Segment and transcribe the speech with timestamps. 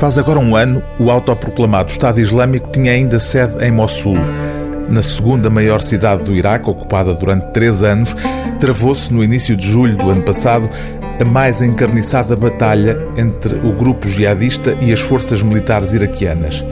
[0.00, 4.16] Faz agora um ano, o autoproclamado Estado Islâmico tinha ainda sede em Mossul.
[4.88, 8.16] Na segunda maior cidade do Iraque, ocupada durante três anos,
[8.58, 10.70] travou-se no início de julho do ano passado
[11.20, 16.64] a mais encarniçada batalha entre o grupo jihadista e as forças militares iraquianas.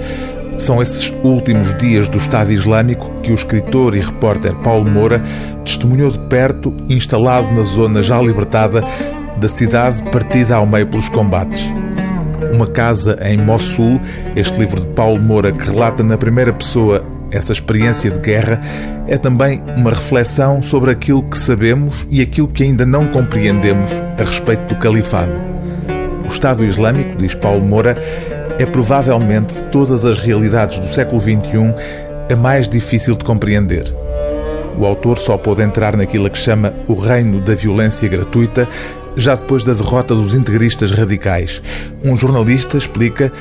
[0.57, 5.23] São esses últimos dias do Estado Islâmico que o escritor e repórter Paulo Moura
[5.67, 8.83] testemunhou de perto, instalado na zona já libertada
[9.37, 11.78] da cidade partida ao meio pelos combates.
[12.53, 14.01] Uma Casa em Mossul,
[14.35, 18.61] este livro de Paulo Moura que relata na primeira pessoa essa experiência de guerra,
[19.07, 24.25] é também uma reflexão sobre aquilo que sabemos e aquilo que ainda não compreendemos a
[24.25, 25.33] respeito do califado.
[26.25, 27.95] O Estado Islâmico, diz Paulo Moura,
[28.59, 31.75] é provavelmente de todas as realidades do século XXI
[32.31, 33.93] a mais difícil de compreender.
[34.79, 38.69] O autor só pôde entrar naquilo que chama o reino da violência gratuita,
[39.17, 41.63] já depois da derrota dos integristas radicais.
[42.05, 43.33] Um jornalista explica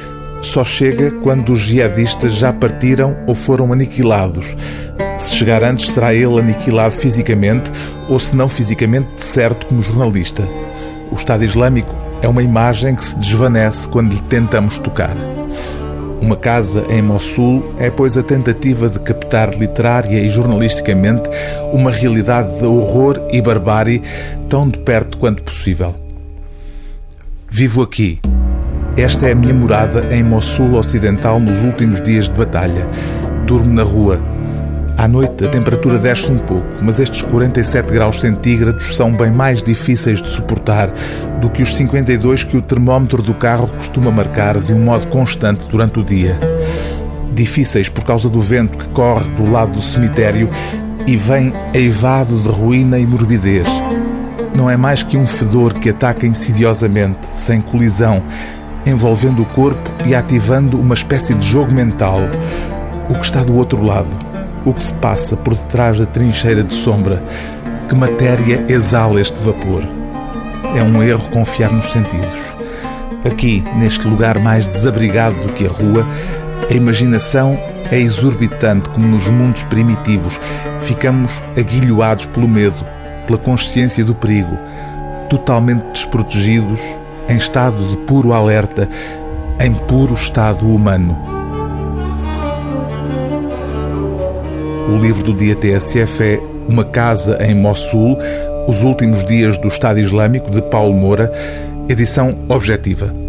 [0.41, 4.55] só chega quando os jihadistas já partiram ou foram aniquilados.
[5.17, 7.71] Se chegar antes, será ele aniquilado fisicamente
[8.07, 10.47] ou, se não fisicamente, de certo como jornalista.
[11.11, 15.15] O Estado Islâmico é uma imagem que se desvanece quando lhe tentamos tocar.
[16.21, 21.29] Uma casa em Mossul é, pois, a tentativa de captar literária e jornalisticamente
[21.71, 24.01] uma realidade de horror e barbárie
[24.49, 25.95] tão de perto quanto possível.
[27.49, 28.19] Vivo aqui.
[28.97, 32.85] Esta é a minha morada em Mossul Ocidental nos últimos dias de batalha.
[33.45, 34.36] Durmo na rua.
[34.97, 39.61] À noite a temperatura desce um pouco, mas estes 47 graus centígrados são bem mais
[39.61, 40.91] difíceis de suportar
[41.39, 45.67] do que os 52 que o termómetro do carro costuma marcar de um modo constante
[45.67, 46.39] durante o dia.
[47.31, 50.49] Difíceis por causa do vento que corre do lado do cemitério
[51.05, 53.67] e vem eivado de ruína e morbidez.
[54.55, 58.23] Não é mais que um fedor que ataca insidiosamente, sem colisão,
[58.83, 62.21] envolvendo o corpo e ativando uma espécie de jogo mental.
[63.07, 64.26] O que está do outro lado?
[64.67, 67.23] O que se passa por detrás da trincheira de sombra?
[67.87, 69.81] Que matéria exala este vapor?
[70.75, 72.53] É um erro confiar nos sentidos.
[73.25, 76.05] Aqui, neste lugar mais desabrigado do que a rua,
[76.69, 77.57] a imaginação
[77.89, 80.37] é exorbitante como nos mundos primitivos.
[80.81, 82.85] Ficamos aguilhoados pelo medo,
[83.25, 84.57] pela consciência do perigo,
[85.29, 86.81] totalmente desprotegidos
[87.29, 88.89] em estado de puro alerta,
[89.61, 91.36] em puro estado humano.
[94.87, 98.17] O livro do dia TSF é Uma Casa em Mossul,
[98.67, 101.31] Os Últimos Dias do Estado Islâmico, de Paulo Moura,
[101.89, 103.26] edição objetiva.